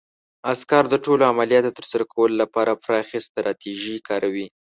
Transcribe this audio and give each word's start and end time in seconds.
عسکر 0.51 0.83
د 0.89 0.95
ټولو 1.05 1.23
عملیاتو 1.31 1.67
د 1.71 1.75
ترسره 1.77 2.03
کولو 2.13 2.35
لپاره 2.43 2.79
پراخې 2.83 3.17
ستراتیژۍ 3.27 3.97
کاروي. 4.07 4.47